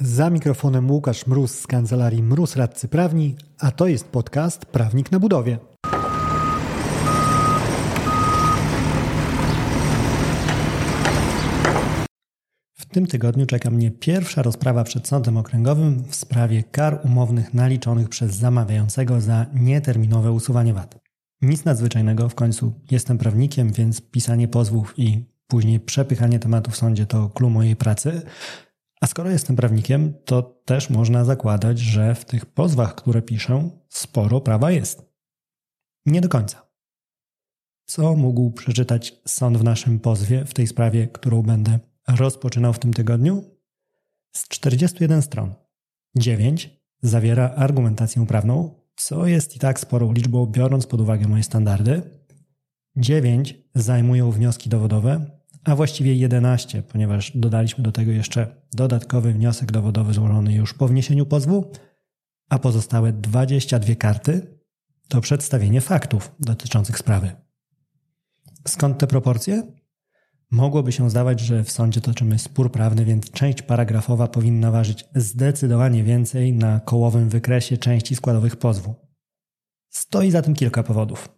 Za 0.00 0.30
mikrofonem 0.30 0.90
Łukasz 0.90 1.26
Mróz 1.26 1.58
z 1.58 1.66
kancelarii 1.66 2.22
Mróz 2.22 2.56
Radcy 2.56 2.88
Prawni, 2.88 3.36
a 3.58 3.70
to 3.70 3.86
jest 3.86 4.08
podcast 4.08 4.66
Prawnik 4.66 5.12
na 5.12 5.20
budowie. 5.20 5.58
W 12.72 12.86
tym 12.92 13.06
tygodniu 13.06 13.46
czeka 13.46 13.70
mnie 13.70 13.90
pierwsza 13.90 14.42
rozprawa 14.42 14.84
przed 14.84 15.08
sądem 15.08 15.36
okręgowym 15.36 16.04
w 16.04 16.14
sprawie 16.14 16.62
kar 16.62 17.00
umownych 17.04 17.54
naliczonych 17.54 18.08
przez 18.08 18.34
zamawiającego 18.34 19.20
za 19.20 19.46
nieterminowe 19.54 20.32
usuwanie 20.32 20.74
wad. 20.74 20.98
Nic 21.42 21.64
nadzwyczajnego, 21.64 22.28
w 22.28 22.34
końcu 22.34 22.72
jestem 22.90 23.18
prawnikiem, 23.18 23.72
więc 23.72 24.00
pisanie 24.00 24.48
pozwów 24.48 24.94
i 24.96 25.24
później 25.46 25.80
przepychanie 25.80 26.38
tematu 26.38 26.70
w 26.70 26.76
sądzie 26.76 27.06
to 27.06 27.28
klucz 27.28 27.52
mojej 27.52 27.76
pracy. 27.76 28.22
A 29.06 29.08
skoro 29.08 29.30
jestem 29.30 29.56
prawnikiem, 29.56 30.14
to 30.24 30.42
też 30.42 30.90
można 30.90 31.24
zakładać, 31.24 31.78
że 31.78 32.14
w 32.14 32.24
tych 32.24 32.46
pozwach, 32.46 32.94
które 32.94 33.22
piszę, 33.22 33.70
sporo 33.88 34.40
prawa 34.40 34.70
jest. 34.70 35.02
Nie 36.06 36.20
do 36.20 36.28
końca. 36.28 36.66
Co 37.84 38.16
mógł 38.16 38.50
przeczytać 38.50 39.14
sąd 39.26 39.58
w 39.58 39.64
naszym 39.64 40.00
pozwie 40.00 40.44
w 40.44 40.54
tej 40.54 40.66
sprawie, 40.66 41.08
którą 41.08 41.42
będę 41.42 41.78
rozpoczynał 42.08 42.72
w 42.72 42.78
tym 42.78 42.94
tygodniu? 42.94 43.44
Z 44.36 44.48
41 44.48 45.22
stron, 45.22 45.54
9 46.16 46.70
zawiera 47.02 47.50
argumentację 47.50 48.26
prawną, 48.26 48.80
co 48.96 49.26
jest 49.26 49.56
i 49.56 49.58
tak 49.58 49.80
sporą 49.80 50.12
liczbą, 50.12 50.46
biorąc 50.46 50.86
pod 50.86 51.00
uwagę 51.00 51.28
moje 51.28 51.42
standardy. 51.42 52.02
9 52.96 53.54
zajmują 53.74 54.30
wnioski 54.30 54.70
dowodowe, 54.70 55.35
a 55.66 55.76
właściwie 55.76 56.14
11, 56.14 56.82
ponieważ 56.82 57.32
dodaliśmy 57.34 57.84
do 57.84 57.92
tego 57.92 58.12
jeszcze 58.12 58.62
dodatkowy 58.72 59.32
wniosek 59.32 59.72
dowodowy 59.72 60.14
złożony 60.14 60.54
już 60.54 60.74
po 60.74 60.88
wniesieniu 60.88 61.26
pozwu, 61.26 61.70
a 62.48 62.58
pozostałe 62.58 63.12
22 63.12 63.94
karty 63.94 64.58
to 65.08 65.20
przedstawienie 65.20 65.80
faktów 65.80 66.34
dotyczących 66.40 66.98
sprawy. 66.98 67.32
Skąd 68.66 68.98
te 68.98 69.06
proporcje? 69.06 69.62
Mogłoby 70.50 70.92
się 70.92 71.10
zdawać, 71.10 71.40
że 71.40 71.64
w 71.64 71.70
sądzie 71.70 72.00
toczymy 72.00 72.38
spór 72.38 72.72
prawny, 72.72 73.04
więc 73.04 73.30
część 73.30 73.62
paragrafowa 73.62 74.28
powinna 74.28 74.70
ważyć 74.70 75.04
zdecydowanie 75.14 76.04
więcej 76.04 76.52
na 76.52 76.80
kołowym 76.80 77.28
wykresie 77.28 77.78
części 77.78 78.16
składowych 78.16 78.56
pozwu. 78.56 78.94
Stoi 79.88 80.30
za 80.30 80.42
tym 80.42 80.54
kilka 80.54 80.82
powodów. 80.82 81.28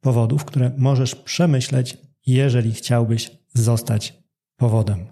Powodów, 0.00 0.44
które 0.44 0.72
możesz 0.76 1.14
przemyśleć, 1.14 2.13
jeżeli 2.26 2.72
chciałbyś 2.72 3.30
zostać 3.54 4.22
powodem. 4.56 5.06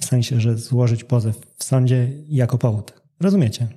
W 0.00 0.04
sensie, 0.04 0.40
że 0.40 0.58
złożyć 0.58 1.04
pozew 1.04 1.36
w 1.56 1.64
sądzie 1.64 2.08
jako 2.28 2.58
powód. 2.58 2.92
Rozumiecie? 3.20 3.68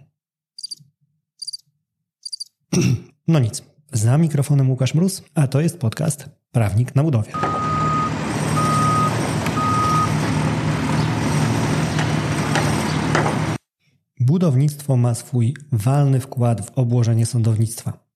No 3.27 3.39
nic. 3.39 3.63
Za 3.93 4.17
mikrofonem 4.17 4.69
Łukasz 4.69 4.93
Mróz, 4.93 5.23
a 5.35 5.47
to 5.47 5.61
jest 5.61 5.79
podcast 5.79 6.29
Prawnik 6.51 6.95
na 6.95 7.03
budowie. 7.03 7.31
Budownictwo 14.19 14.97
ma 14.97 15.15
swój 15.15 15.55
walny 15.71 16.19
wkład 16.19 16.65
w 16.65 16.71
obłożenie 16.77 17.25
sądownictwa. 17.25 18.10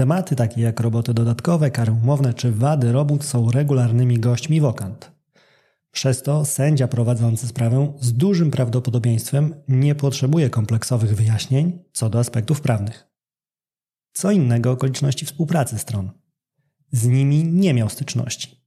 Tematy 0.00 0.36
takie 0.36 0.60
jak 0.60 0.80
roboty 0.80 1.14
dodatkowe, 1.14 1.70
kary 1.70 1.92
umowne 1.92 2.34
czy 2.34 2.52
wady 2.52 2.92
robót 2.92 3.24
są 3.24 3.50
regularnymi 3.50 4.18
gośćmi 4.18 4.60
wokant. 4.60 5.12
Przez 5.90 6.22
to 6.22 6.44
sędzia 6.44 6.88
prowadzący 6.88 7.46
sprawę 7.46 7.92
z 8.00 8.12
dużym 8.12 8.50
prawdopodobieństwem 8.50 9.54
nie 9.68 9.94
potrzebuje 9.94 10.50
kompleksowych 10.50 11.14
wyjaśnień 11.14 11.78
co 11.92 12.10
do 12.10 12.18
aspektów 12.18 12.60
prawnych. 12.60 13.06
Co 14.12 14.30
innego 14.30 14.70
okoliczności 14.70 15.26
współpracy 15.26 15.78
stron. 15.78 16.10
Z 16.92 17.06
nimi 17.06 17.44
nie 17.44 17.74
miał 17.74 17.88
styczności. 17.88 18.64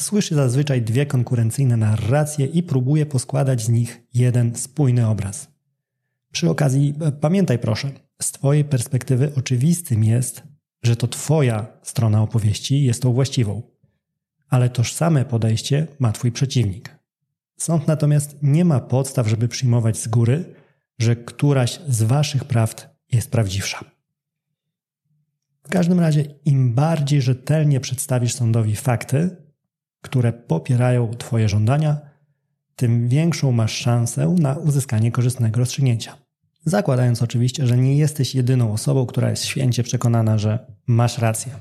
Słyszy 0.00 0.34
zazwyczaj 0.34 0.82
dwie 0.82 1.06
konkurencyjne 1.06 1.76
narracje 1.76 2.46
i 2.46 2.62
próbuje 2.62 3.06
poskładać 3.06 3.62
z 3.62 3.68
nich 3.68 4.02
jeden 4.14 4.56
spójny 4.56 5.08
obraz. 5.08 5.48
Przy 6.32 6.50
okazji, 6.50 6.94
e, 7.00 7.12
pamiętaj 7.12 7.58
proszę, 7.58 7.90
z 8.22 8.32
Twojej 8.32 8.64
perspektywy 8.64 9.32
oczywistym 9.36 10.04
jest, 10.04 10.49
że 10.82 10.96
to 10.96 11.08
Twoja 11.08 11.66
strona 11.82 12.22
opowieści 12.22 12.84
jest 12.84 13.02
tą 13.02 13.12
właściwą, 13.12 13.62
ale 14.48 14.70
tożsame 14.70 15.24
podejście 15.24 15.86
ma 15.98 16.12
Twój 16.12 16.32
przeciwnik. 16.32 16.98
Sąd 17.56 17.86
natomiast 17.86 18.36
nie 18.42 18.64
ma 18.64 18.80
podstaw, 18.80 19.28
żeby 19.28 19.48
przyjmować 19.48 19.98
z 19.98 20.08
góry, 20.08 20.54
że 20.98 21.16
któraś 21.16 21.80
z 21.88 22.02
Waszych 22.02 22.44
prawd 22.44 22.88
jest 23.12 23.30
prawdziwsza. 23.30 23.84
W 25.62 25.68
każdym 25.68 26.00
razie, 26.00 26.24
im 26.44 26.74
bardziej 26.74 27.22
rzetelnie 27.22 27.80
przedstawisz 27.80 28.34
sądowi 28.34 28.76
fakty, 28.76 29.36
które 30.00 30.32
popierają 30.32 31.14
Twoje 31.14 31.48
żądania, 31.48 32.00
tym 32.76 33.08
większą 33.08 33.52
masz 33.52 33.72
szansę 33.72 34.34
na 34.38 34.54
uzyskanie 34.54 35.12
korzystnego 35.12 35.58
rozstrzygnięcia. 35.60 36.16
Zakładając 36.64 37.22
oczywiście, 37.22 37.66
że 37.66 37.76
nie 37.76 37.96
jesteś 37.96 38.34
jedyną 38.34 38.72
osobą, 38.72 39.06
która 39.06 39.30
jest 39.30 39.44
święcie 39.44 39.82
przekonana, 39.82 40.38
że 40.38 40.66
masz 40.86 41.18
rację. 41.18 41.52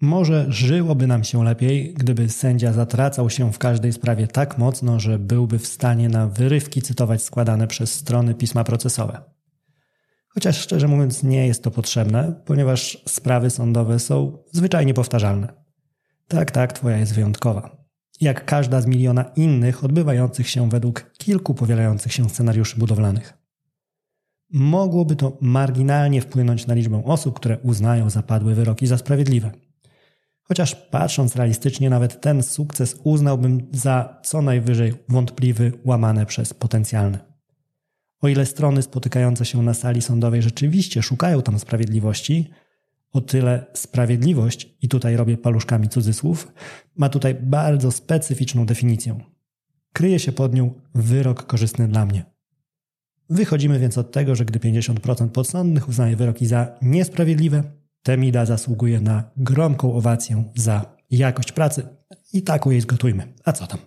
Może 0.00 0.46
żyłoby 0.48 1.06
nam 1.06 1.24
się 1.24 1.44
lepiej, 1.44 1.94
gdyby 1.94 2.28
sędzia 2.28 2.72
zatracał 2.72 3.30
się 3.30 3.52
w 3.52 3.58
każdej 3.58 3.92
sprawie 3.92 4.26
tak 4.26 4.58
mocno, 4.58 5.00
że 5.00 5.18
byłby 5.18 5.58
w 5.58 5.66
stanie 5.66 6.08
na 6.08 6.26
wyrywki 6.26 6.82
cytować 6.82 7.22
składane 7.22 7.66
przez 7.66 7.92
strony 7.92 8.34
pisma 8.34 8.64
procesowe. 8.64 9.22
Chociaż 10.28 10.60
szczerze 10.60 10.88
mówiąc, 10.88 11.22
nie 11.22 11.46
jest 11.46 11.62
to 11.62 11.70
potrzebne, 11.70 12.42
ponieważ 12.44 13.02
sprawy 13.08 13.50
sądowe 13.50 13.98
są 13.98 14.38
zwyczajnie 14.52 14.94
powtarzalne. 14.94 15.61
Tak, 16.32 16.50
tak, 16.50 16.72
twoja 16.72 16.96
jest 16.96 17.14
wyjątkowa. 17.14 17.76
Jak 18.20 18.44
każda 18.44 18.80
z 18.80 18.86
miliona 18.86 19.24
innych 19.36 19.84
odbywających 19.84 20.48
się 20.48 20.68
według 20.68 21.12
kilku 21.18 21.54
powielających 21.54 22.12
się 22.12 22.30
scenariuszy 22.30 22.78
budowlanych. 22.78 23.38
Mogłoby 24.50 25.16
to 25.16 25.38
marginalnie 25.40 26.20
wpłynąć 26.20 26.66
na 26.66 26.74
liczbę 26.74 27.02
osób, 27.04 27.36
które 27.36 27.58
uznają 27.58 28.10
zapadłe 28.10 28.54
wyroki 28.54 28.86
za 28.86 28.98
sprawiedliwe. 28.98 29.50
Chociaż 30.42 30.74
patrząc 30.74 31.36
realistycznie, 31.36 31.90
nawet 31.90 32.20
ten 32.20 32.42
sukces 32.42 32.96
uznałbym 33.04 33.68
za 33.72 34.20
co 34.24 34.42
najwyżej 34.42 34.94
wątpliwy, 35.08 35.72
łamane 35.84 36.26
przez 36.26 36.54
potencjalny. 36.54 37.18
O 38.22 38.28
ile 38.28 38.46
strony 38.46 38.82
spotykające 38.82 39.44
się 39.44 39.62
na 39.62 39.74
sali 39.74 40.02
sądowej 40.02 40.42
rzeczywiście 40.42 41.02
szukają 41.02 41.42
tam 41.42 41.58
sprawiedliwości, 41.58 42.50
o 43.12 43.20
tyle 43.20 43.66
sprawiedliwość, 43.72 44.76
i 44.82 44.88
tutaj 44.88 45.16
robię 45.16 45.36
paluszkami 45.36 45.88
cudzysłów, 45.88 46.52
ma 46.96 47.08
tutaj 47.08 47.34
bardzo 47.34 47.90
specyficzną 47.90 48.66
definicję. 48.66 49.18
Kryje 49.92 50.18
się 50.18 50.32
pod 50.32 50.54
nią 50.54 50.74
wyrok 50.94 51.46
korzystny 51.46 51.88
dla 51.88 52.06
mnie. 52.06 52.24
Wychodzimy 53.30 53.78
więc 53.78 53.98
od 53.98 54.12
tego, 54.12 54.34
że 54.34 54.44
gdy 54.44 54.58
50% 54.58 55.28
podsądnych 55.28 55.88
uznaje 55.88 56.16
wyroki 56.16 56.46
za 56.46 56.78
niesprawiedliwe, 56.82 57.62
Temida 58.02 58.44
zasługuje 58.44 59.00
na 59.00 59.30
gromką 59.36 59.94
owację 59.94 60.44
za 60.54 60.96
jakość 61.10 61.52
pracy 61.52 61.88
i 62.32 62.42
taką 62.42 62.70
jej 62.70 62.80
zgotujmy. 62.80 63.32
A 63.44 63.52
co 63.52 63.66
tam? 63.66 63.78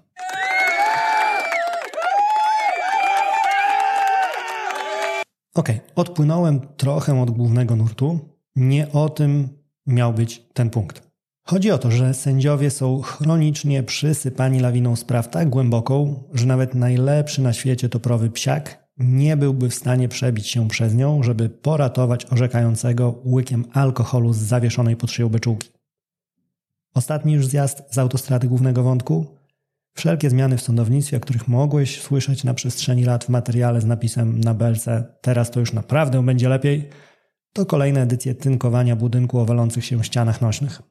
Ok, 5.55 5.69
odpłynąłem 5.95 6.59
trochę 6.77 7.21
od 7.21 7.31
głównego 7.31 7.75
nurtu, 7.75 8.19
nie 8.55 8.91
o 8.91 9.09
tym 9.09 9.49
miał 9.87 10.13
być 10.13 10.45
ten 10.53 10.69
punkt. 10.69 11.05
Chodzi 11.47 11.71
o 11.71 11.77
to, 11.77 11.91
że 11.91 12.13
sędziowie 12.13 12.71
są 12.71 13.01
chronicznie 13.01 13.83
przysypani 13.83 14.59
lawiną 14.59 14.95
spraw 14.95 15.29
tak 15.29 15.49
głęboką, 15.49 16.23
że 16.33 16.45
nawet 16.45 16.75
najlepszy 16.75 17.41
na 17.41 17.53
świecie 17.53 17.89
toprowy 17.89 18.29
psiak 18.29 18.85
nie 18.97 19.37
byłby 19.37 19.69
w 19.69 19.75
stanie 19.75 20.07
przebić 20.07 20.47
się 20.47 20.67
przez 20.67 20.95
nią, 20.95 21.23
żeby 21.23 21.49
poratować 21.49 22.25
orzekającego 22.25 23.21
łykiem 23.25 23.65
alkoholu 23.73 24.33
z 24.33 24.37
zawieszonej 24.37 24.95
pod 24.95 25.11
szyją 25.11 25.29
beczułki. 25.29 25.69
Ostatni 26.93 27.33
już 27.33 27.47
zjazd 27.47 27.83
z 27.91 27.97
autostrady 27.97 28.47
głównego 28.47 28.83
wątku? 28.83 29.25
Wszelkie 29.95 30.29
zmiany 30.29 30.57
w 30.57 30.61
sądownictwie, 30.61 31.17
o 31.17 31.19
których 31.19 31.47
mogłeś 31.47 32.01
słyszeć 32.01 32.43
na 32.43 32.53
przestrzeni 32.53 33.03
lat 33.03 33.25
w 33.25 33.29
materiale 33.29 33.81
z 33.81 33.85
napisem 33.85 34.39
na 34.39 34.53
belce 34.53 35.03
teraz 35.21 35.51
to 35.51 35.59
już 35.59 35.73
naprawdę 35.73 36.25
będzie 36.25 36.49
lepiej– 36.49 36.89
to 37.55 37.65
kolejne 37.65 38.01
edycje 38.01 38.35
tynkowania 38.35 38.95
budynku 38.95 39.39
o 39.39 39.45
walących 39.45 39.85
się 39.85 40.03
ścianach 40.03 40.41
nośnych. 40.41 40.81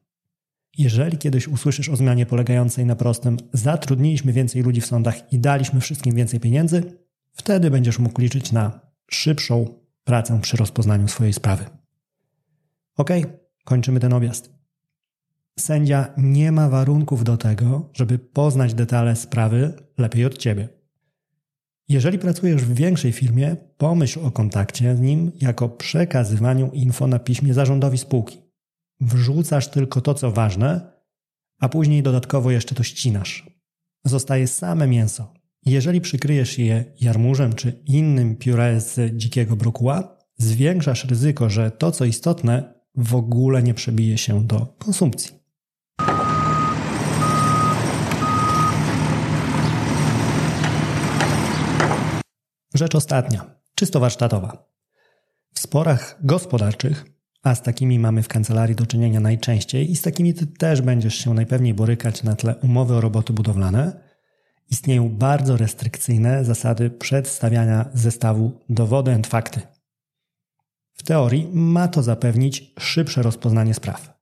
Jeżeli 0.78 1.18
kiedyś 1.18 1.48
usłyszysz 1.48 1.88
o 1.88 1.96
zmianie 1.96 2.26
polegającej 2.26 2.86
na 2.86 2.96
prostym 2.96 3.36
zatrudniliśmy 3.52 4.32
więcej 4.32 4.62
ludzi 4.62 4.80
w 4.80 4.86
sądach 4.86 5.32
i 5.32 5.38
daliśmy 5.38 5.80
wszystkim 5.80 6.14
więcej 6.14 6.40
pieniędzy, 6.40 6.82
wtedy 7.32 7.70
będziesz 7.70 7.98
mógł 7.98 8.20
liczyć 8.20 8.52
na 8.52 8.80
szybszą 9.10 9.66
pracę 10.04 10.40
przy 10.40 10.56
rozpoznaniu 10.56 11.08
swojej 11.08 11.32
sprawy. 11.32 11.64
Ok, 12.96 13.10
kończymy 13.64 14.00
ten 14.00 14.12
objazd. 14.12 14.52
Sędzia 15.58 16.14
nie 16.16 16.52
ma 16.52 16.68
warunków 16.68 17.24
do 17.24 17.36
tego, 17.36 17.90
żeby 17.92 18.18
poznać 18.18 18.74
detale 18.74 19.16
sprawy 19.16 19.72
lepiej 19.98 20.24
od 20.24 20.38
ciebie. 20.38 20.68
Jeżeli 21.88 22.18
pracujesz 22.18 22.62
w 22.62 22.74
większej 22.74 23.12
firmie, 23.12 23.56
pomyśl 23.76 24.20
o 24.20 24.30
kontakcie 24.30 24.96
z 24.96 25.00
nim 25.00 25.32
jako 25.40 25.68
przekazywaniu 25.68 26.70
info 26.72 27.06
na 27.06 27.18
piśmie 27.18 27.54
zarządowi 27.54 27.98
spółki. 27.98 28.38
Wrzucasz 29.00 29.68
tylko 29.68 30.00
to, 30.00 30.14
co 30.14 30.30
ważne, 30.30 30.92
a 31.60 31.68
później 31.68 32.02
dodatkowo 32.02 32.50
jeszcze 32.50 32.74
to 32.74 32.82
ścinasz. 32.82 33.50
Zostaje 34.04 34.46
same 34.46 34.86
mięso. 34.86 35.34
Jeżeli 35.66 36.00
przykryjesz 36.00 36.58
je 36.58 36.84
jarmużem 37.00 37.52
czy 37.52 37.82
innym 37.86 38.36
pióre 38.36 38.80
z 38.80 39.16
dzikiego 39.16 39.56
brokuła, 39.56 40.18
zwiększasz 40.36 41.04
ryzyko, 41.04 41.50
że 41.50 41.70
to, 41.70 41.92
co 41.92 42.04
istotne, 42.04 42.74
w 42.96 43.14
ogóle 43.14 43.62
nie 43.62 43.74
przebije 43.74 44.18
się 44.18 44.46
do 44.46 44.76
konsumpcji. 44.78 45.33
Rzecz 52.74 52.94
ostatnia, 52.94 53.44
czysto 53.74 54.00
warsztatowa. 54.00 54.68
W 55.54 55.60
sporach 55.60 56.16
gospodarczych, 56.20 57.04
a 57.42 57.54
z 57.54 57.62
takimi 57.62 57.98
mamy 57.98 58.22
w 58.22 58.28
kancelarii 58.28 58.76
do 58.76 58.86
czynienia 58.86 59.20
najczęściej 59.20 59.90
i 59.90 59.96
z 59.96 60.02
takimi 60.02 60.34
ty 60.34 60.46
też 60.46 60.82
będziesz 60.82 61.14
się 61.14 61.34
najpewniej 61.34 61.74
borykać 61.74 62.22
na 62.22 62.36
tle 62.36 62.56
umowy 62.56 62.94
o 62.94 63.00
roboty 63.00 63.32
budowlane, 63.32 64.00
istnieją 64.70 65.08
bardzo 65.08 65.56
restrykcyjne 65.56 66.44
zasady 66.44 66.90
przedstawiania 66.90 67.90
zestawu 67.94 68.60
dowody 68.68 69.12
and 69.14 69.26
fakty. 69.26 69.60
W 70.92 71.02
teorii 71.02 71.48
ma 71.52 71.88
to 71.88 72.02
zapewnić 72.02 72.74
szybsze 72.78 73.22
rozpoznanie 73.22 73.74
spraw. 73.74 74.13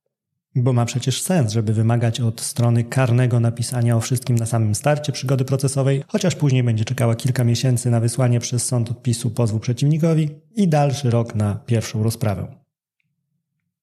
Bo 0.55 0.73
ma 0.73 0.85
przecież 0.85 1.23
sens, 1.23 1.53
żeby 1.53 1.73
wymagać 1.73 2.21
od 2.21 2.41
strony 2.41 2.85
karnego 2.85 3.41
napisania 3.41 3.97
o 3.97 4.01
wszystkim 4.01 4.37
na 4.37 4.47
samym 4.47 4.75
starcie 4.75 5.13
przygody 5.13 5.45
procesowej, 5.45 6.05
chociaż 6.09 6.35
później 6.35 6.63
będzie 6.63 6.85
czekała 6.85 7.15
kilka 7.15 7.45
miesięcy 7.45 7.91
na 7.91 8.01
wysłanie 8.01 8.41
przez 8.41 8.65
sąd 8.65 8.91
odpisu 8.91 9.31
pozwu 9.31 9.59
przeciwnikowi 9.59 10.31
i 10.57 10.69
dalszy 10.69 11.11
rok 11.11 11.35
na 11.35 11.55
pierwszą 11.55 12.03
rozprawę. 12.03 12.63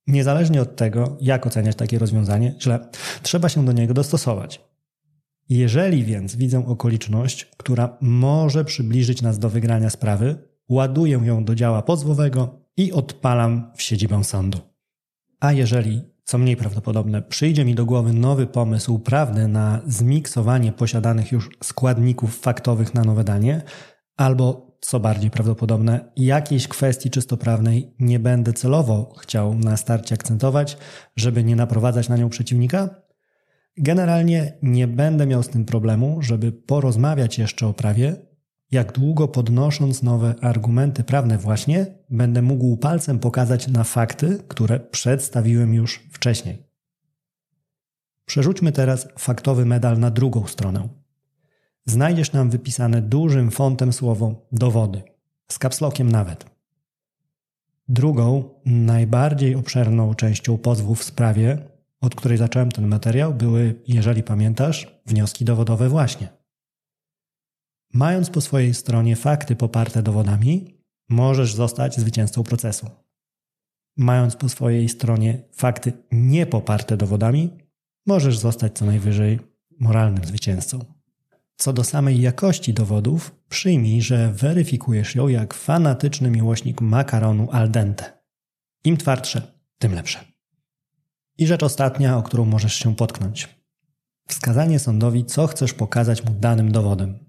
Niezależnie 0.08 0.62
od 0.62 0.76
tego, 0.76 1.18
jak 1.22 1.48
oceniać 1.48 1.76
takie 1.76 2.00
rozwiązanie, 2.00 2.56
źle, 2.62 2.90
trzeba 3.24 3.50
się 3.50 3.66
do 3.66 3.72
niego 3.72 3.94
dostosować. 3.94 4.62
Jeżeli 5.50 6.04
więc 6.04 6.36
widzę 6.36 6.68
okoliczność, 6.68 7.46
która 7.58 7.98
może 8.02 8.66
przybliżyć 8.66 9.22
nas 9.22 9.40
do 9.40 9.50
wygrania 9.50 9.90
sprawy, 9.90 10.36
ładuję 10.70 11.20
ją 11.24 11.46
do 11.46 11.56
działa 11.56 11.82
pozwowego 11.82 12.66
i 12.78 12.92
odpalam 12.92 13.72
w 13.76 13.82
siedzibę 13.82 14.24
sądu. 14.24 14.60
A 15.40 15.54
jeżeli 15.54 16.02
co 16.30 16.38
mniej 16.38 16.56
prawdopodobne, 16.56 17.22
przyjdzie 17.22 17.66
mi 17.66 17.76
do 17.76 17.86
głowy 17.86 18.14
nowy 18.14 18.48
pomysł 18.48 19.00
prawny 19.00 19.48
na 19.48 19.82
zmiksowanie 19.88 20.72
posiadanych 20.72 21.32
już 21.32 21.50
składników 21.64 22.40
faktowych 22.40 22.94
na 22.94 23.04
nowe 23.04 23.24
danie, 23.24 23.62
albo 24.18 24.78
co 24.82 25.00
bardziej 25.00 25.32
prawdopodobne, 25.32 26.12
jakiejś 26.16 26.68
kwestii 26.68 27.10
czysto 27.10 27.38
prawnej 27.38 27.94
nie 28.00 28.20
będę 28.20 28.54
celowo 28.54 29.16
chciał 29.22 29.56
na 29.56 29.78
starcie 29.78 30.16
akcentować, 30.16 30.78
żeby 31.16 31.44
nie 31.44 31.56
naprowadzać 31.56 32.10
na 32.10 32.18
nią 32.18 32.30
przeciwnika? 32.30 32.90
Generalnie 33.78 34.54
nie 34.62 34.88
będę 34.88 35.26
miał 35.26 35.44
z 35.44 35.50
tym 35.50 35.66
problemu, 35.66 36.22
żeby 36.22 36.52
porozmawiać 36.52 37.40
jeszcze 37.40 37.68
o 37.68 37.74
prawie, 37.74 38.16
jak 38.72 38.92
długo 38.92 39.28
podnosząc 39.28 40.04
nowe 40.04 40.36
argumenty 40.42 41.04
prawne 41.04 41.38
właśnie, 41.38 41.86
będę 42.10 42.42
mógł 42.42 42.78
palcem 42.78 43.20
pokazać 43.20 43.68
na 43.68 43.84
fakty, 43.84 44.44
które 44.48 44.80
przedstawiłem 44.80 45.74
już 45.74 46.08
wcześniej. 46.12 46.64
Przerzućmy 48.26 48.72
teraz 48.72 49.08
faktowy 49.18 49.66
medal 49.66 50.00
na 50.00 50.12
drugą 50.12 50.48
stronę. 50.48 50.90
Znajdziesz 51.86 52.34
nam 52.34 52.50
wypisane 52.50 53.02
dużym 53.02 53.52
fontem 53.52 53.94
słowo 53.94 54.48
dowody, 54.52 55.04
z 55.52 55.60
kapslokiem 55.60 56.12
nawet. 56.12 56.46
Drugą, 57.88 58.50
najbardziej 58.66 59.56
obszerną 59.56 60.16
częścią 60.16 60.58
pozwu 60.58 60.96
w 60.96 61.04
sprawie, 61.04 61.58
od 62.02 62.16
której 62.16 62.38
zacząłem 62.38 62.72
ten 62.72 62.88
materiał, 62.88 63.34
były, 63.34 63.82
jeżeli 63.88 64.24
pamiętasz, 64.24 65.02
wnioski 65.06 65.46
dowodowe 65.46 65.90
właśnie. 65.90 66.39
Mając 67.94 68.30
po 68.30 68.42
swojej 68.42 68.74
stronie 68.74 69.16
fakty 69.16 69.56
poparte 69.56 70.04
dowodami, 70.04 70.80
możesz 71.10 71.54
zostać 71.54 71.96
zwycięzcą 71.96 72.44
procesu. 72.44 72.90
Mając 73.98 74.36
po 74.36 74.50
swojej 74.50 74.90
stronie 74.90 75.44
fakty 75.52 75.94
niepoparte 76.12 76.98
dowodami, 76.98 77.58
możesz 78.06 78.38
zostać 78.38 78.78
co 78.78 78.86
najwyżej 78.86 79.40
moralnym 79.80 80.26
zwycięzcą. 80.26 80.86
Co 81.58 81.74
do 81.74 81.84
samej 81.84 82.22
jakości 82.22 82.74
dowodów, 82.74 83.36
przyjmij, 83.50 84.02
że 84.02 84.34
weryfikujesz 84.34 85.16
ją 85.16 85.28
jak 85.28 85.54
fanatyczny 85.54 86.32
miłośnik 86.32 86.82
makaronu 86.82 87.48
al 87.52 87.72
dente. 87.72 88.20
Im 88.84 88.98
twardsze, 88.98 89.42
tym 89.78 89.94
lepsze. 89.94 90.20
I 91.38 91.48
rzecz 91.48 91.64
ostatnia, 91.64 92.18
o 92.18 92.24
którą 92.24 92.46
możesz 92.46 92.74
się 92.74 92.96
potknąć. 92.96 93.60
Wskazanie 94.28 94.80
sądowi, 94.80 95.26
co 95.26 95.48
chcesz 95.48 95.74
pokazać 95.74 96.26
mu 96.26 96.34
danym 96.34 96.72
dowodem. 96.72 97.29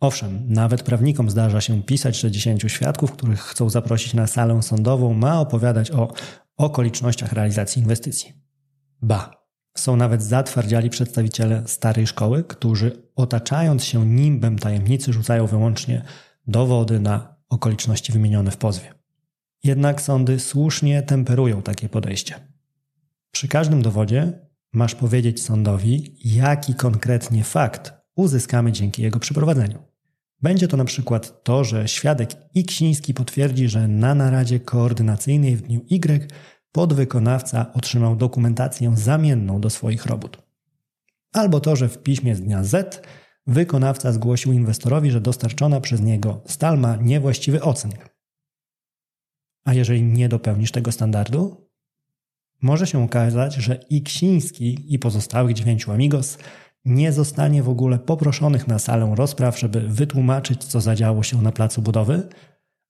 Owszem, 0.00 0.44
nawet 0.48 0.82
prawnikom 0.82 1.30
zdarza 1.30 1.60
się 1.60 1.82
pisać, 1.82 2.20
że 2.20 2.30
dziesięciu 2.30 2.68
świadków, 2.68 3.12
których 3.12 3.40
chcą 3.40 3.70
zaprosić 3.70 4.14
na 4.14 4.26
salę 4.26 4.62
sądową, 4.62 5.14
ma 5.14 5.40
opowiadać 5.40 5.90
o 5.90 6.12
okolicznościach 6.56 7.32
realizacji 7.32 7.82
inwestycji. 7.82 8.32
Ba, 9.02 9.30
są 9.76 9.96
nawet 9.96 10.22
zatwardziali 10.22 10.90
przedstawiciele 10.90 11.62
starej 11.66 12.06
szkoły, 12.06 12.44
którzy 12.44 13.08
otaczając 13.16 13.84
się 13.84 14.06
nimbem 14.06 14.58
tajemnicy 14.58 15.12
rzucają 15.12 15.46
wyłącznie 15.46 16.04
dowody 16.46 17.00
na 17.00 17.36
okoliczności 17.48 18.12
wymienione 18.12 18.50
w 18.50 18.56
pozwie. 18.56 18.94
Jednak 19.64 20.02
sądy 20.02 20.40
słusznie 20.40 21.02
temperują 21.02 21.62
takie 21.62 21.88
podejście. 21.88 22.34
Przy 23.30 23.48
każdym 23.48 23.82
dowodzie 23.82 24.32
masz 24.72 24.94
powiedzieć 24.94 25.42
sądowi, 25.42 26.16
jaki 26.24 26.74
konkretnie 26.74 27.44
fakt 27.44 27.92
uzyskamy 28.16 28.72
dzięki 28.72 29.02
jego 29.02 29.18
przeprowadzeniu. 29.18 29.89
Będzie 30.42 30.68
to 30.68 30.76
na 30.76 30.84
przykład 30.84 31.44
to, 31.44 31.64
że 31.64 31.88
świadek 31.88 32.30
Iksiński 32.54 33.14
potwierdzi, 33.14 33.68
że 33.68 33.88
na 33.88 34.14
naradzie 34.14 34.60
koordynacyjnej 34.60 35.56
w 35.56 35.62
dniu 35.62 35.80
Y 35.90 36.32
podwykonawca 36.72 37.72
otrzymał 37.72 38.16
dokumentację 38.16 38.92
zamienną 38.96 39.60
do 39.60 39.70
swoich 39.70 40.06
robót. 40.06 40.42
Albo 41.32 41.60
to, 41.60 41.76
że 41.76 41.88
w 41.88 42.02
piśmie 42.02 42.34
z 42.34 42.40
dnia 42.40 42.64
Z 42.64 43.02
wykonawca 43.46 44.12
zgłosił 44.12 44.52
inwestorowi, 44.52 45.10
że 45.10 45.20
dostarczona 45.20 45.80
przez 45.80 46.00
niego 46.00 46.42
stal 46.46 46.78
ma 46.78 46.96
niewłaściwy 46.96 47.62
ocenk. 47.62 48.10
A 49.64 49.74
jeżeli 49.74 50.02
nie 50.02 50.28
dopełnisz 50.28 50.72
tego 50.72 50.92
standardu, 50.92 51.70
może 52.62 52.86
się 52.86 53.04
okazać, 53.04 53.54
że 53.54 53.74
Iksiński 53.90 54.94
i 54.94 54.98
pozostałych 54.98 55.54
dziewięciu 55.54 55.92
amigos 55.92 56.38
nie 56.84 57.12
zostanie 57.12 57.62
w 57.62 57.68
ogóle 57.68 57.98
poproszonych 57.98 58.68
na 58.68 58.78
salę 58.78 59.12
rozpraw, 59.16 59.58
żeby 59.58 59.80
wytłumaczyć, 59.80 60.64
co 60.64 60.80
zadziało 60.80 61.22
się 61.22 61.42
na 61.42 61.52
placu 61.52 61.82
budowy, 61.82 62.28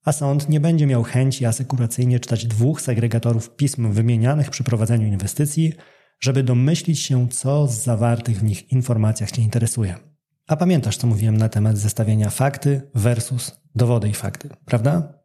a 0.05 0.11
sąd 0.11 0.49
nie 0.49 0.59
będzie 0.59 0.87
miał 0.87 1.03
chęci 1.03 1.45
asekuracyjnie 1.45 2.19
czytać 2.19 2.45
dwóch 2.45 2.81
segregatorów 2.81 3.55
pism 3.55 3.91
wymienianych 3.91 4.49
przy 4.49 4.63
prowadzeniu 4.63 5.07
inwestycji, 5.07 5.73
żeby 6.19 6.43
domyślić 6.43 6.99
się, 6.99 7.29
co 7.29 7.67
z 7.67 7.83
zawartych 7.83 8.39
w 8.39 8.43
nich 8.43 8.71
informacjach 8.71 9.31
Cię 9.31 9.41
interesuje. 9.41 9.95
A 10.47 10.55
pamiętasz, 10.55 10.97
co 10.97 11.07
mówiłem 11.07 11.37
na 11.37 11.49
temat 11.49 11.77
zestawienia 11.77 12.29
fakty 12.29 12.81
versus 12.95 13.61
dowody 13.75 14.09
i 14.09 14.13
fakty, 14.13 14.49
prawda? 14.65 15.20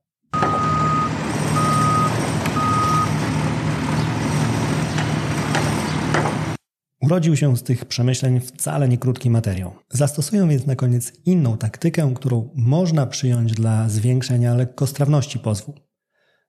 Urodził 7.07 7.37
się 7.37 7.57
z 7.57 7.63
tych 7.63 7.85
przemyśleń 7.85 8.41
wcale 8.41 8.89
nie 8.89 8.99
krótki 8.99 9.31
materiał. 9.31 9.75
Zastosuję 9.91 10.49
więc 10.49 10.67
na 10.67 10.77
koniec 10.77 11.13
inną 11.25 11.57
taktykę, 11.57 12.13
którą 12.15 12.51
można 12.55 13.07
przyjąć 13.07 13.53
dla 13.53 13.89
zwiększenia 13.89 14.55
lekkostrawności 14.55 15.39
pozwu. 15.39 15.75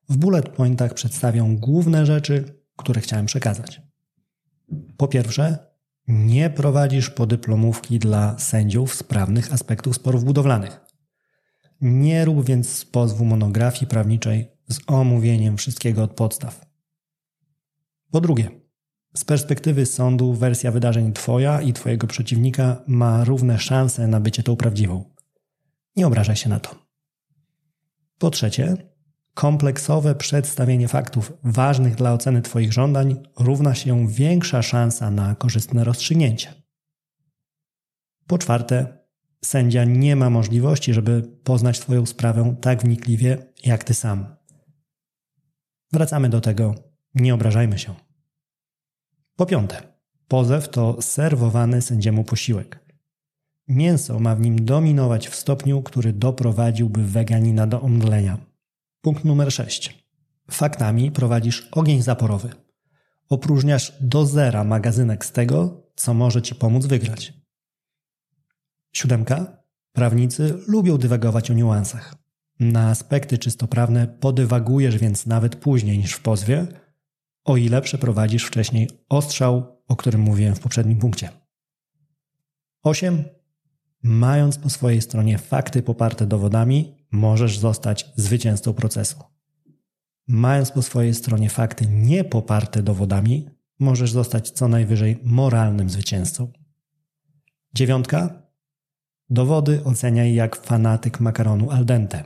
W 0.08 0.16
bullet 0.16 0.48
pointach 0.48 0.94
przedstawię 0.94 1.56
główne 1.58 2.06
rzeczy, 2.06 2.44
które 2.76 3.00
chciałem 3.00 3.26
przekazać. 3.26 3.82
Po 4.96 5.08
pierwsze, 5.08 5.58
nie 6.08 6.50
prowadzisz 6.50 7.10
podyplomówki 7.10 7.98
dla 7.98 8.38
sędziów 8.38 8.94
sprawnych 8.94 9.52
aspektów 9.52 9.96
sporów 9.96 10.24
budowlanych. 10.24 10.80
Nie 11.80 12.24
rób 12.24 12.46
więc 12.46 12.68
z 12.68 12.84
pozwu 12.84 13.24
monografii 13.24 13.86
prawniczej 13.86 14.48
z 14.68 14.80
omówieniem 14.86 15.56
wszystkiego 15.56 16.02
od 16.02 16.14
podstaw. 16.14 16.66
Po 18.10 18.20
drugie, 18.20 18.57
z 19.18 19.24
perspektywy 19.24 19.86
sądu 19.86 20.34
wersja 20.34 20.72
wydarzeń 20.72 21.12
Twoja 21.12 21.60
i 21.60 21.72
Twojego 21.72 22.06
przeciwnika 22.06 22.82
ma 22.86 23.24
równe 23.24 23.58
szanse 23.58 24.06
na 24.06 24.20
bycie 24.20 24.42
tą 24.42 24.56
prawdziwą. 24.56 25.04
Nie 25.96 26.06
obrażaj 26.06 26.36
się 26.36 26.48
na 26.48 26.60
to. 26.60 26.74
Po 28.18 28.30
trzecie, 28.30 28.76
kompleksowe 29.34 30.14
przedstawienie 30.14 30.88
faktów 30.88 31.32
ważnych 31.42 31.94
dla 31.94 32.12
oceny 32.12 32.42
Twoich 32.42 32.72
żądań 32.72 33.22
równa 33.38 33.74
się 33.74 34.08
większa 34.08 34.62
szansa 34.62 35.10
na 35.10 35.34
korzystne 35.34 35.84
rozstrzygnięcie. 35.84 36.54
Po 38.26 38.38
czwarte, 38.38 38.98
sędzia 39.44 39.84
nie 39.84 40.16
ma 40.16 40.30
możliwości, 40.30 40.94
żeby 40.94 41.22
poznać 41.44 41.80
Twoją 41.80 42.06
sprawę 42.06 42.56
tak 42.60 42.82
wnikliwie 42.82 43.52
jak 43.64 43.84
Ty 43.84 43.94
sam. 43.94 44.36
Wracamy 45.92 46.28
do 46.28 46.40
tego, 46.40 46.74
nie 47.14 47.34
obrażajmy 47.34 47.78
się. 47.78 48.07
Po 49.38 49.46
piąte, 49.46 49.82
pozew 50.28 50.68
to 50.68 51.02
serwowany 51.02 51.82
sędziemu 51.82 52.24
posiłek. 52.24 52.84
Mięso 53.68 54.20
ma 54.20 54.34
w 54.34 54.40
nim 54.40 54.64
dominować 54.64 55.28
w 55.28 55.34
stopniu, 55.34 55.82
który 55.82 56.12
doprowadziłby 56.12 57.04
weganina 57.04 57.66
do 57.66 57.80
omdlenia. 57.80 58.38
Punkt 59.00 59.24
numer 59.24 59.52
6. 59.52 60.04
Faktami 60.50 61.10
prowadzisz 61.10 61.68
ogień 61.72 62.02
zaporowy. 62.02 62.50
Opróżniasz 63.28 63.96
do 64.00 64.26
zera 64.26 64.64
magazynek 64.64 65.24
z 65.24 65.32
tego, 65.32 65.82
co 65.96 66.14
może 66.14 66.42
ci 66.42 66.54
pomóc 66.54 66.86
wygrać. 66.86 67.32
Siódemka. 68.92 69.62
Prawnicy 69.92 70.58
lubią 70.68 70.98
dywagować 70.98 71.50
o 71.50 71.54
niuansach. 71.54 72.14
Na 72.60 72.90
aspekty 72.90 73.38
czysto 73.38 73.68
prawne 73.68 74.06
podywagujesz 74.06 74.98
więc 74.98 75.26
nawet 75.26 75.56
później 75.56 75.98
niż 75.98 76.12
w 76.12 76.22
pozwie, 76.22 76.66
o 77.48 77.56
ile 77.56 77.82
przeprowadzisz 77.82 78.44
wcześniej 78.44 78.88
ostrzał, 79.08 79.82
o 79.88 79.96
którym 79.96 80.20
mówiłem 80.20 80.54
w 80.54 80.60
poprzednim 80.60 80.98
punkcie. 80.98 81.30
8. 82.82 83.24
Mając 84.02 84.58
po 84.58 84.70
swojej 84.70 85.02
stronie 85.02 85.38
fakty 85.38 85.82
poparte 85.82 86.26
dowodami, 86.26 86.94
możesz 87.10 87.58
zostać 87.58 88.12
zwycięzcą 88.16 88.74
procesu. 88.74 89.22
Mając 90.26 90.70
po 90.70 90.82
swojej 90.82 91.14
stronie 91.14 91.50
fakty 91.50 91.86
nie 91.86 92.24
poparte 92.24 92.82
dowodami, 92.82 93.48
możesz 93.78 94.12
zostać 94.12 94.50
co 94.50 94.68
najwyżej 94.68 95.18
moralnym 95.22 95.90
zwycięzcą. 95.90 96.52
Dziewiątka. 97.74 98.42
Dowody 99.30 99.84
oceniaj 99.84 100.34
jak 100.34 100.56
fanatyk 100.56 101.20
makaronu 101.20 101.70
al 101.70 101.84
dente. 101.84 102.24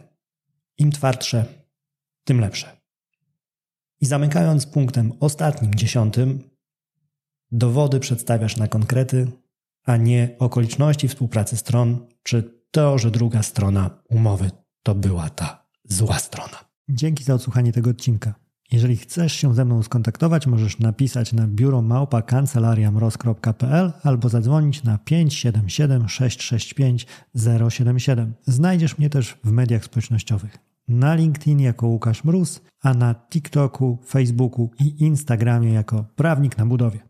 Im 0.78 0.92
twardsze, 0.92 1.44
tym 2.24 2.40
lepsze. 2.40 2.81
I 4.02 4.06
zamykając 4.06 4.66
punktem 4.66 5.12
ostatnim, 5.20 5.74
dziesiątym, 5.74 6.50
dowody 7.50 8.00
przedstawiasz 8.00 8.56
na 8.56 8.68
konkrety, 8.68 9.32
a 9.84 9.96
nie 9.96 10.36
okoliczności 10.38 11.08
współpracy 11.08 11.56
stron, 11.56 12.06
czy 12.22 12.62
to, 12.70 12.98
że 12.98 13.10
druga 13.10 13.42
strona 13.42 14.02
umowy 14.08 14.50
to 14.82 14.94
była 14.94 15.30
ta 15.30 15.66
zła 15.84 16.18
strona. 16.18 16.64
Dzięki 16.88 17.24
za 17.24 17.34
odsłuchanie 17.34 17.72
tego 17.72 17.90
odcinka. 17.90 18.34
Jeżeli 18.72 18.96
chcesz 18.96 19.32
się 19.32 19.54
ze 19.54 19.64
mną 19.64 19.82
skontaktować, 19.82 20.46
możesz 20.46 20.78
napisać 20.78 21.32
na 21.32 21.46
biuro 21.46 21.82
małpa 21.82 22.22
albo 24.02 24.28
zadzwonić 24.28 24.82
na 24.82 24.98
577 24.98 26.08
665 26.08 27.06
077. 27.68 28.34
Znajdziesz 28.46 28.98
mnie 28.98 29.10
też 29.10 29.36
w 29.44 29.50
mediach 29.50 29.84
społecznościowych. 29.84 30.71
Na 30.88 31.14
LinkedIn 31.14 31.60
jako 31.60 31.86
Łukasz 31.86 32.24
Mróz, 32.24 32.60
a 32.82 32.94
na 32.94 33.14
TikToku, 33.14 33.98
Facebooku 34.06 34.70
i 34.80 35.04
Instagramie 35.04 35.72
jako 35.72 36.04
Prawnik 36.14 36.58
na 36.58 36.66
Budowie. 36.66 37.02